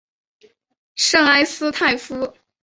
[0.95, 2.33] 圣埃斯泰夫。